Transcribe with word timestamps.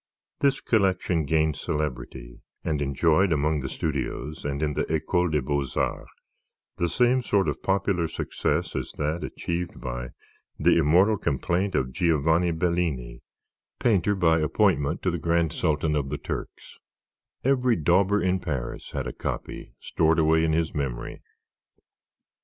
This 0.39 0.61
collection 0.61 1.25
gained 1.25 1.57
celebrity 1.57 2.41
and 2.63 2.81
enjoyed, 2.81 3.31
among 3.31 3.59
the 3.59 3.69
studios 3.69 4.43
and 4.43 4.63
in 4.63 4.73
the 4.73 4.91
Ecole 4.91 5.29
des 5.29 5.41
Beaux 5.43 5.67
Arts, 5.75 6.09
the 6.77 6.89
same 6.89 7.21
sort 7.21 7.47
of 7.47 7.61
popular 7.61 8.07
success 8.07 8.75
as 8.75 8.93
that 8.93 9.23
achieved 9.23 9.79
by 9.79 10.09
the 10.57 10.75
immortal 10.77 11.17
complaint 11.19 11.75
of 11.75 11.91
Giovanni 11.93 12.49
Bellini, 12.49 13.21
painter 13.79 14.15
by 14.15 14.39
appointment 14.39 15.03
to 15.03 15.11
the 15.11 15.19
Grand 15.19 15.53
Sultan 15.53 15.95
of 15.95 16.09
the 16.09 16.17
Turks; 16.17 16.79
every 17.43 17.75
dauber 17.75 18.23
in 18.23 18.39
Paris 18.39 18.89
had 18.93 19.05
a 19.05 19.13
copy 19.13 19.75
stored 19.79 20.17
away 20.17 20.43
in 20.43 20.51
his 20.51 20.73
memory. 20.73 21.21